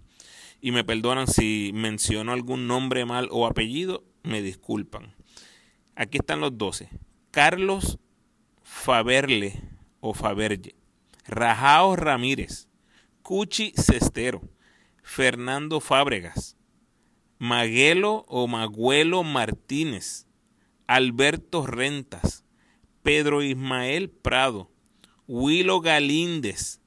[0.62, 5.14] y me perdonan si menciono algún nombre mal o apellido, me disculpan.
[5.96, 6.90] Aquí están los 12.
[7.32, 8.00] Carlos
[8.64, 9.62] Faberle
[10.00, 10.76] o Faberge,
[11.26, 12.68] Rajao Ramírez,
[13.22, 14.42] Cuchi Cestero,
[15.02, 16.56] Fernando Fábregas,
[17.38, 20.28] Maguelo o Maguelo Martínez,
[20.90, 22.44] Alberto Rentas,
[23.04, 24.72] Pedro Ismael Prado,
[25.28, 26.82] Willo Galíndez,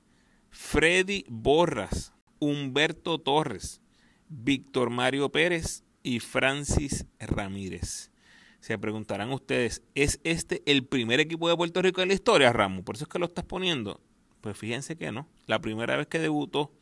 [0.51, 3.81] Freddy Borras, Humberto Torres,
[4.29, 8.11] Víctor Mario Pérez y Francis Ramírez.
[8.59, 12.83] Se preguntarán ustedes, ¿es este el primer equipo de Puerto Rico en la historia, Ramos?
[12.83, 14.01] Por eso es que lo estás poniendo.
[14.41, 15.29] Pues fíjense que no.
[15.47, 16.73] La primera vez que debutó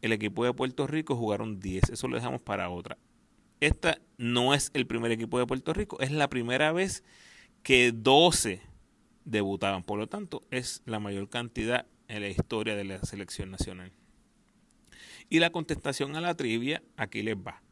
[0.00, 1.90] el equipo de Puerto Rico jugaron 10.
[1.90, 2.96] Eso lo dejamos para otra.
[3.60, 7.04] Esta no es el primer equipo de Puerto Rico, es la primera vez
[7.62, 8.62] que 12
[9.24, 9.82] debutaban.
[9.82, 13.92] Por lo tanto, es la mayor cantidad en la historia de la selección nacional.
[15.28, 17.62] Y la contestación a la trivia, aquí les va.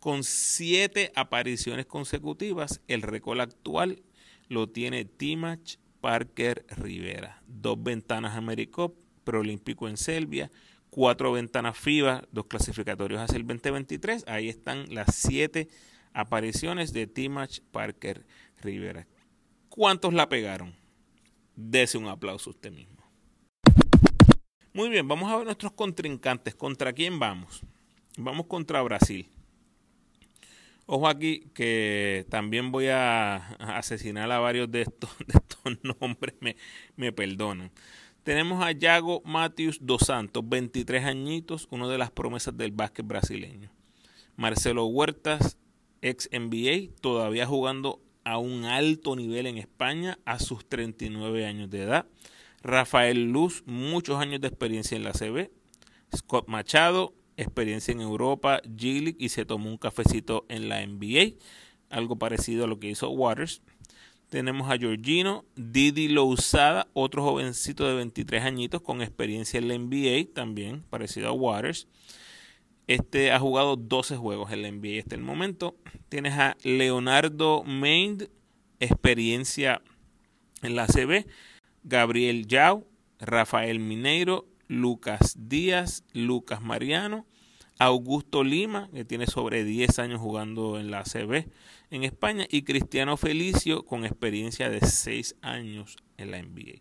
[0.00, 4.02] Con siete apariciones consecutivas, el récord actual
[4.48, 7.42] lo tiene Timach Parker Rivera.
[7.46, 10.50] Dos ventanas Americop, preolímpico en Serbia,
[10.96, 14.24] cuatro ventanas FIBA, dos clasificatorios hacia el 2023.
[14.28, 15.68] Ahí están las siete
[16.14, 18.24] apariciones de Timach Parker
[18.62, 19.06] Rivera.
[19.68, 20.74] ¿Cuántos la pegaron?
[21.54, 22.96] Dese un aplauso usted mismo.
[24.72, 26.54] Muy bien, vamos a ver nuestros contrincantes.
[26.54, 27.60] ¿Contra quién vamos?
[28.16, 29.28] Vamos contra Brasil.
[30.86, 35.10] Ojo aquí que también voy a asesinar a varios de estos,
[36.00, 36.56] nombres, me,
[36.96, 37.70] me perdonan.
[38.26, 43.70] Tenemos a Yago Matius dos Santos, 23 añitos, uno de las promesas del básquet brasileño.
[44.34, 45.58] Marcelo Huertas,
[46.02, 51.82] ex NBA, todavía jugando a un alto nivel en España a sus 39 años de
[51.84, 52.06] edad.
[52.64, 55.52] Rafael Luz, muchos años de experiencia en la CB.
[56.16, 61.36] Scott Machado, experiencia en Europa, G y se tomó un cafecito en la NBA,
[61.90, 63.62] algo parecido a lo que hizo Waters.
[64.28, 70.34] Tenemos a Georgino, Didi Lousada, otro jovencito de 23 añitos con experiencia en la NBA,
[70.34, 71.86] también parecido a Waters.
[72.88, 75.76] Este ha jugado 12 juegos en la NBA hasta el momento.
[76.08, 78.28] Tienes a Leonardo Main,
[78.80, 79.80] experiencia
[80.62, 81.26] en la CB.
[81.84, 82.84] Gabriel Yao,
[83.20, 87.26] Rafael Mineiro, Lucas Díaz, Lucas Mariano,
[87.78, 91.48] Augusto Lima, que tiene sobre 10 años jugando en la CB
[91.90, 96.80] en España, y Cristiano Felicio, con experiencia de 6 años en la NBA.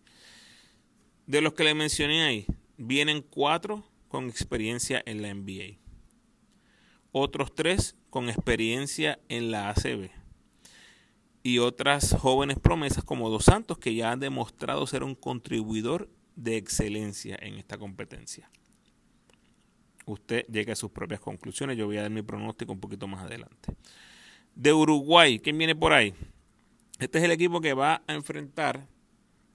[1.28, 2.46] De los que le mencioné ahí,
[2.78, 5.78] vienen 4 con experiencia en la NBA.
[7.12, 10.10] Otros 3 con experiencia en la ACB
[11.46, 16.58] y otras jóvenes promesas como Dos Santos que ya han demostrado ser un contribuidor de
[16.58, 18.50] excelencia en esta competencia.
[20.06, 23.24] Usted llegue a sus propias conclusiones, yo voy a dar mi pronóstico un poquito más
[23.26, 23.76] adelante.
[24.54, 26.14] De Uruguay, ¿quién viene por ahí?
[27.00, 28.88] Este es el equipo que va a enfrentar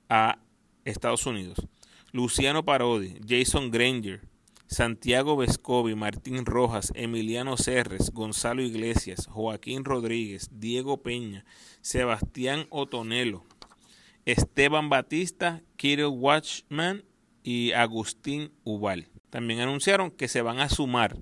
[0.09, 0.39] a
[0.85, 1.67] Estados Unidos.
[2.13, 4.21] Luciano Parodi, Jason Granger,
[4.67, 11.45] Santiago Vescovi, Martín Rojas, Emiliano Serres, Gonzalo Iglesias, Joaquín Rodríguez, Diego Peña,
[11.81, 13.45] Sebastián Otonelo,
[14.27, 17.05] Esteban Batista, Kirill Watchman
[17.43, 19.09] y Agustín Ubal.
[19.31, 21.17] También anunciaron que se van a sumar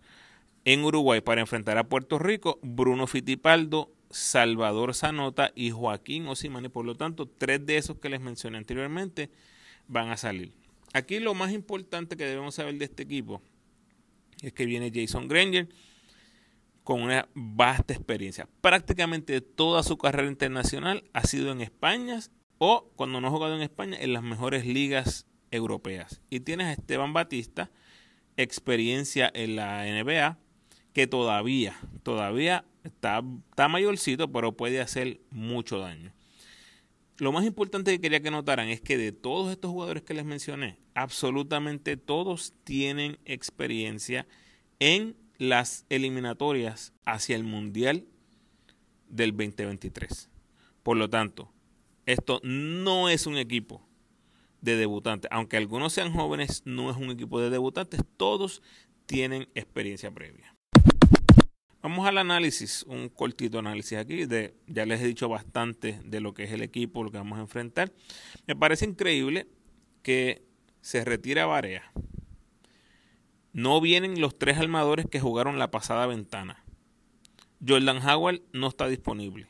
[0.64, 6.68] en Uruguay para enfrentar a Puerto Rico Bruno Fitipaldo, Salvador Zanota y Joaquín Osimani.
[6.68, 9.31] Por lo tanto, tres de esos que les mencioné anteriormente
[9.87, 10.53] van a salir.
[10.92, 13.42] Aquí lo más importante que debemos saber de este equipo
[14.42, 15.68] es que viene Jason Granger
[16.85, 18.49] con una vasta experiencia.
[18.62, 22.21] Prácticamente toda su carrera internacional ha sido en España
[22.57, 26.23] o cuando no ha jugado en España en las mejores ligas europeas.
[26.31, 27.71] Y tienes a Esteban Batista,
[28.38, 30.38] experiencia en la NBA,
[30.94, 36.12] que todavía, todavía está, está mayorcito, pero puede hacer mucho daño.
[37.18, 40.24] Lo más importante que quería que notaran es que de todos estos jugadores que les
[40.24, 44.27] mencioné, absolutamente todos tienen experiencia
[44.79, 48.07] en las eliminatorias hacia el Mundial
[49.09, 50.31] del 2023.
[50.85, 51.53] Por lo tanto,
[52.07, 53.88] esto no es un equipo
[54.61, 55.31] de debutantes.
[55.33, 58.03] Aunque algunos sean jóvenes, no es un equipo de debutantes.
[58.16, 58.62] Todos
[59.07, 60.55] tienen experiencia previa.
[61.81, 64.27] Vamos al análisis, un cortito análisis aquí.
[64.27, 67.38] De, ya les he dicho bastante de lo que es el equipo, lo que vamos
[67.38, 67.92] a enfrentar.
[68.47, 69.47] Me parece increíble
[70.03, 70.44] que
[70.81, 71.92] se retira Barea.
[73.53, 76.64] No vienen los tres armadores que jugaron la pasada ventana.
[77.66, 79.49] Jordan Howard no está disponible.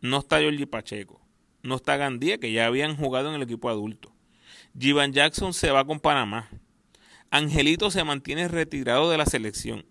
[0.00, 1.20] No está Jordi Pacheco.
[1.62, 4.12] No está Gandía, que ya habían jugado en el equipo adulto.
[4.78, 6.48] Jivan Jackson se va con Panamá.
[7.30, 9.84] Angelito se mantiene retirado de la selección.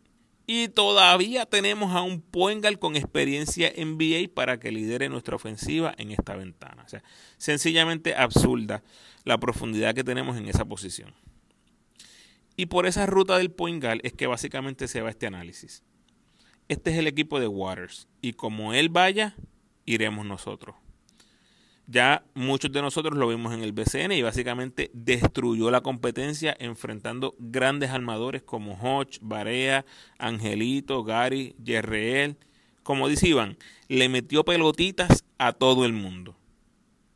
[0.48, 5.94] Y todavía tenemos a un Poengal con experiencia en NBA para que lidere nuestra ofensiva
[5.98, 6.84] en esta ventana.
[6.84, 7.04] O sea,
[7.38, 8.84] sencillamente absurda
[9.26, 11.14] la profundidad que tenemos en esa posición.
[12.56, 15.84] Y por esa ruta del Poengal es que básicamente se va este análisis.
[16.68, 18.08] Este es el equipo de Waters.
[18.20, 19.36] Y como él vaya,
[19.86, 20.76] iremos nosotros.
[21.92, 27.34] Ya muchos de nosotros lo vimos en el BCN y básicamente destruyó la competencia enfrentando
[27.40, 29.88] grandes armadores como Hodge, Barea,
[30.20, 32.38] Angelito, Gary, Yerreel.
[32.84, 36.36] Como dice Iván, le metió pelotitas a todo el mundo.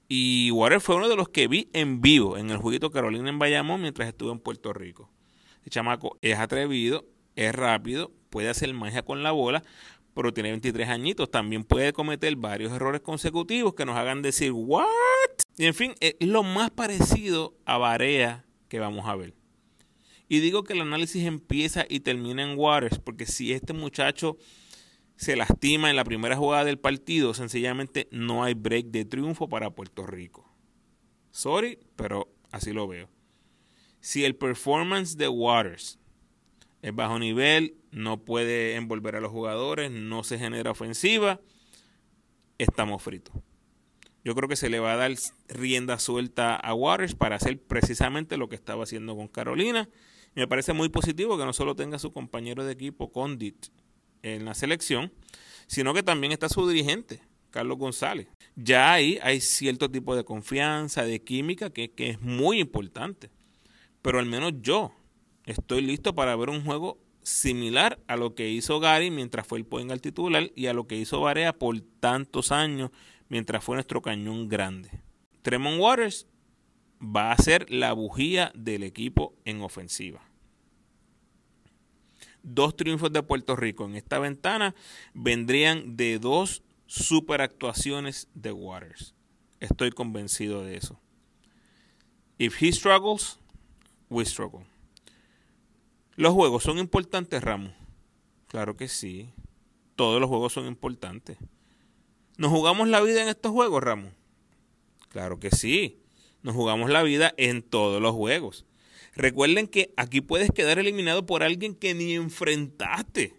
[0.08, 3.38] Y Warren fue uno de los que vi en vivo en el jueguito Carolina en
[3.38, 5.08] Bayamón mientras estuve en Puerto Rico.
[5.66, 7.06] El chamaco es atrevido,
[7.36, 9.64] es rápido, puede hacer magia con la bola,
[10.14, 14.88] pero tiene 23 añitos, también puede cometer varios errores consecutivos que nos hagan decir, ¿what?
[15.58, 19.34] Y en fin, es lo más parecido a Barea que vamos a ver.
[20.28, 24.38] Y digo que el análisis empieza y termina en Waters, porque si este muchacho
[25.16, 29.70] se lastima en la primera jugada del partido, sencillamente no hay break de triunfo para
[29.70, 30.52] Puerto Rico.
[31.32, 33.10] Sorry, pero así lo veo.
[34.00, 36.00] Si el performance de Waters
[36.84, 41.40] es bajo nivel, no puede envolver a los jugadores, no se genera ofensiva,
[42.58, 43.34] estamos fritos.
[44.26, 45.14] Yo creo que se le va a dar
[45.48, 49.90] rienda suelta a Waters para hacer precisamente lo que estaba haciendo con Carolina.
[50.36, 53.68] me parece muy positivo que no solo tenga su compañero de equipo Condit
[54.22, 55.14] en la selección,
[55.68, 58.28] sino que también está su dirigente, Carlos González.
[58.56, 63.30] Ya ahí hay cierto tipo de confianza, de química que, que es muy importante.
[64.02, 64.94] Pero al menos yo,
[65.46, 69.92] estoy listo para ver un juego similar a lo que hizo Gary mientras fue el
[69.92, 72.92] al titular y a lo que hizo Barea por tantos años
[73.30, 74.90] mientras fue nuestro cañón grande.
[75.42, 76.28] Tremont Waters
[77.02, 80.22] va a ser la bujía del equipo en ofensiva.
[82.44, 84.76] Dos triunfos de Puerto Rico en esta ventana
[85.14, 89.16] vendrían de dos super actuaciones de Waters.
[89.60, 91.00] Estoy convencido de eso.
[92.38, 93.40] If he struggles,
[94.10, 94.73] we struggle.
[96.16, 97.74] ¿Los juegos son importantes, Ramos?
[98.48, 99.34] Claro que sí.
[99.96, 101.38] Todos los juegos son importantes.
[102.38, 104.12] ¿Nos jugamos la vida en estos juegos, Ramos?
[105.10, 106.04] Claro que sí.
[106.44, 108.66] Nos jugamos la vida en todos los juegos.
[109.16, 113.36] Recuerden que aquí puedes quedar eliminado por alguien que ni enfrentaste.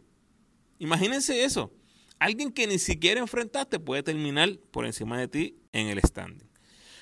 [0.81, 1.73] Imagínense eso.
[2.19, 6.49] Alguien que ni siquiera enfrentaste puede terminar por encima de ti en el standing.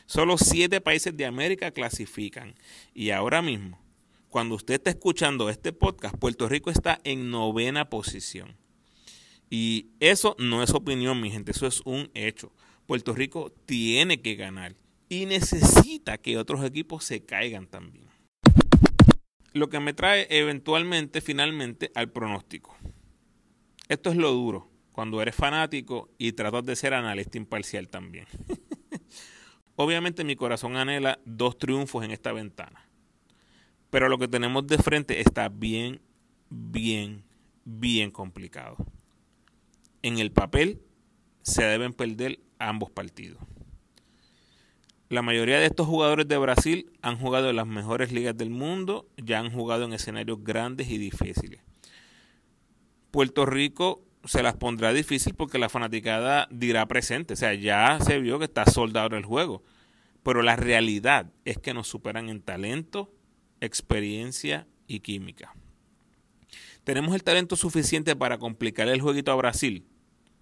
[0.05, 2.57] Solo siete países de América clasifican.
[2.93, 3.83] Y ahora mismo
[4.33, 8.57] cuando usted está escuchando este podcast, Puerto Rico está en novena posición.
[9.51, 12.51] Y eso no es opinión, mi gente, eso es un hecho.
[12.87, 14.75] Puerto Rico tiene que ganar
[15.11, 18.09] y necesita que otros equipos se caigan también.
[19.53, 22.75] Lo que me trae eventualmente, finalmente, al pronóstico.
[23.91, 28.25] Esto es lo duro cuando eres fanático y tratas de ser analista imparcial también.
[29.77, 32.89] Obviamente mi corazón anhela dos triunfos en esta ventana.
[33.93, 36.01] Pero lo que tenemos de frente está bien,
[36.49, 37.25] bien,
[37.67, 38.79] bien complicado.
[40.01, 40.81] En el papel
[41.43, 43.43] se deben perder ambos partidos.
[45.11, 49.11] La mayoría de estos jugadores de Brasil han jugado en las mejores ligas del mundo,
[49.19, 51.61] ya han jugado en escenarios grandes y difíciles.
[53.11, 58.21] Puerto Rico se las pondrá difícil porque la fanaticada dirá presente, o sea, ya se
[58.21, 59.63] vio que está soldado el juego.
[60.23, 63.13] Pero la realidad es que nos superan en talento,
[63.65, 65.55] experiencia y química.
[66.85, 69.87] ¿Tenemos el talento suficiente para complicar el jueguito a Brasil?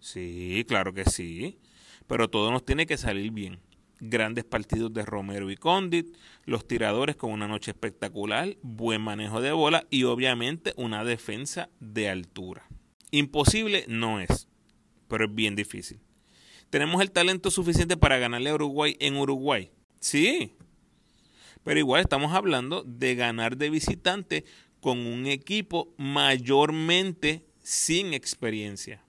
[0.01, 1.59] Sí, claro que sí,
[2.07, 3.61] pero todo nos tiene que salir bien
[4.01, 9.53] grandes partidos de Romero y Condit, los tiradores con una noche espectacular, buen manejo de
[9.53, 12.67] bola y obviamente una defensa de altura.
[13.11, 14.49] Imposible no es,
[15.09, 16.01] pero es bien difícil.
[16.71, 19.71] ¿Tenemos el talento suficiente para ganarle a Uruguay en Uruguay?
[19.99, 20.55] Sí,
[21.65, 24.45] pero igual estamos hablando de ganar de visitante
[24.81, 29.05] con un equipo mayormente sin experiencia.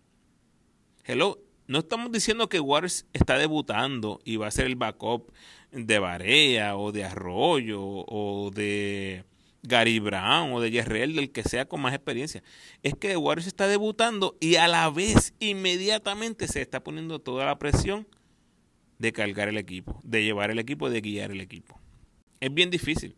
[1.05, 5.31] Hello, no estamos diciendo que Waters está debutando y va a ser el backup
[5.71, 9.23] de Barea o de Arroyo o de
[9.63, 12.43] Gary Brown o de Jerrell, del que sea con más experiencia.
[12.83, 17.57] Es que Waters está debutando y a la vez inmediatamente se está poniendo toda la
[17.57, 18.07] presión
[18.99, 21.80] de cargar el equipo, de llevar el equipo, de guiar el equipo.
[22.41, 23.15] Es bien difícil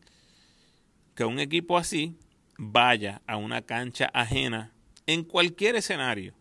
[1.15, 2.17] que un equipo así
[2.57, 4.73] vaya a una cancha ajena
[5.07, 6.35] en cualquier escenario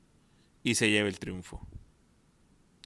[0.65, 1.67] y se lleve el triunfo.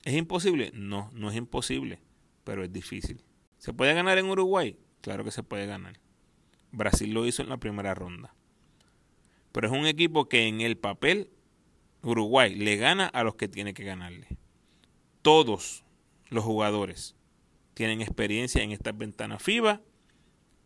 [0.04, 0.70] ¿Es imposible?
[0.74, 1.98] No, no es imposible,
[2.44, 3.24] pero es difícil.
[3.56, 4.78] ¿Se puede ganar en Uruguay?
[5.00, 5.98] Claro que se puede ganar.
[6.72, 8.34] Brasil lo hizo en la primera ronda.
[9.52, 11.30] Pero es un equipo que en el papel
[12.02, 14.28] Uruguay le gana a los que tiene que ganarle.
[15.22, 15.84] Todos
[16.28, 17.15] los jugadores
[17.76, 19.82] tienen experiencia en estas ventanas FIBA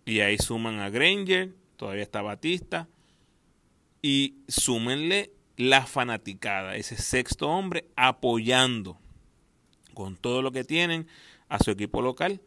[0.05, 2.89] y ahí suman a Granger, todavía está Batista
[4.01, 9.01] y súmenle la fanaticada, ese sexto hombre apoyando
[9.93, 11.09] con todo lo que tienen
[11.49, 12.41] a su equipo local,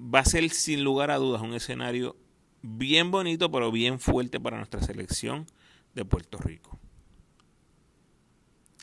[0.00, 2.16] va a ser sin lugar a dudas un escenario
[2.62, 5.44] bien bonito, pero bien fuerte para nuestra selección
[5.94, 6.80] de Puerto Rico.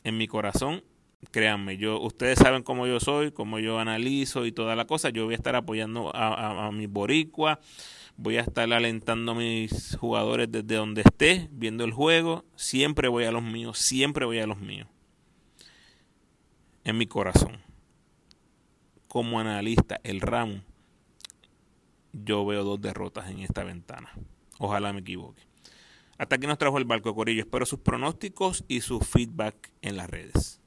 [0.04, 0.84] En mi corazón,
[1.30, 5.10] créanme, yo, ustedes saben cómo yo soy, cómo yo analizo y toda la cosa.
[5.10, 7.58] Yo voy a estar apoyando a, a, mis boricuas,
[8.16, 12.44] voy a estar alentando a mis jugadores desde donde esté, viendo el juego.
[12.56, 14.88] Siempre voy a los míos, siempre voy a los míos.
[16.84, 17.68] En mi corazón
[19.08, 20.60] como analista, el ramo,
[22.12, 24.12] yo veo dos derrotas en esta ventana.
[24.58, 25.42] Ojalá me equivoque.
[26.18, 27.40] Hasta aquí nos trajo el barco Corillo.
[27.40, 30.60] Espero sus pronósticos y su feedback en las redes.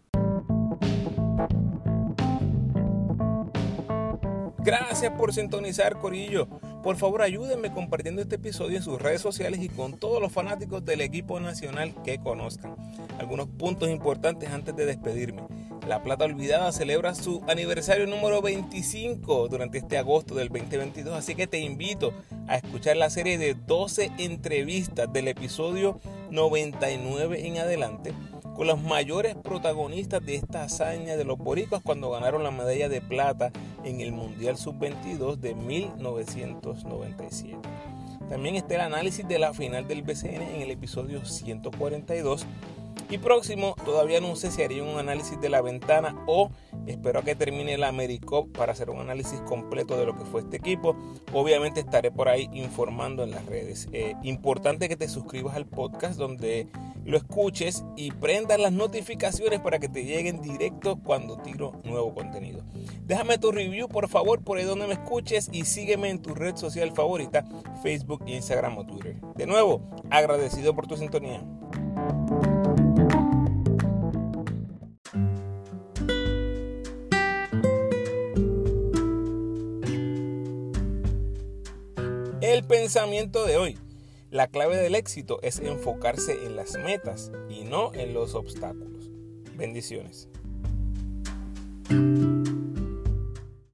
[4.64, 6.48] Gracias por sintonizar, Corillo.
[6.84, 10.86] Por favor, ayúdenme compartiendo este episodio en sus redes sociales y con todos los fanáticos
[10.86, 12.76] del equipo nacional que conozcan.
[13.18, 15.42] Algunos puntos importantes antes de despedirme.
[15.88, 21.48] La Plata Olvidada celebra su aniversario número 25 durante este agosto del 2022, así que
[21.48, 22.14] te invito
[22.48, 28.14] a escuchar la serie de 12 entrevistas del episodio 99 en adelante
[28.56, 33.02] con los mayores protagonistas de esta hazaña de los boricuas cuando ganaron la medalla de
[33.02, 33.52] plata
[33.84, 37.58] en el Mundial Sub-22 de 1997.
[38.30, 42.46] También está el análisis de la final del BCN en el episodio 142
[43.10, 46.50] y próximo, todavía no sé si haría un análisis de la ventana o
[46.88, 50.42] espero a que termine la AmeriCop para hacer un análisis completo de lo que fue
[50.42, 50.96] este equipo.
[51.34, 53.90] Obviamente estaré por ahí informando en las redes.
[53.92, 56.68] Eh, importante que te suscribas al podcast donde
[57.04, 62.64] lo escuches y prendas las notificaciones para que te lleguen directo cuando tiro nuevo contenido.
[63.06, 66.56] Déjame tu review por favor por ahí donde me escuches y sígueme en tu red
[66.56, 67.44] social favorita,
[67.84, 69.20] Facebook, Instagram o Twitter.
[69.36, 71.44] De nuevo, agradecido por tu sintonía.
[82.52, 83.78] El pensamiento de hoy.
[84.30, 89.10] La clave del éxito es enfocarse en las metas y no en los obstáculos.
[89.56, 90.28] Bendiciones.